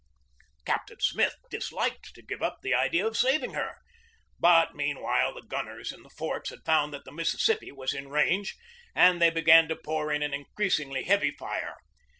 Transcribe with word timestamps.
Captain 0.65 0.99
Smith 0.99 1.35
disliked 1.51 2.15
to 2.15 2.23
give 2.23 2.41
up 2.41 2.61
the 2.63 2.73
idea 2.73 3.05
of 3.05 3.15
saving 3.15 3.53
her. 3.53 3.77
But, 4.39 4.73
meanwhile, 4.73 5.31
the 5.31 5.43
gunners 5.43 5.91
in 5.91 6.01
the 6.01 6.09
forts 6.09 6.49
had 6.49 6.65
found 6.65 6.91
that 6.91 7.05
the 7.05 7.11
Mississippi 7.11 7.71
was 7.71 7.93
in 7.93 8.07
range, 8.09 8.55
and 8.95 9.21
they 9.21 9.29
began 9.29 9.67
to 9.67 9.75
pour 9.75 10.11
in 10.11 10.23
an 10.23 10.33
increasingly 10.33 11.03
heavy 11.03 11.29
fire. 11.29 11.77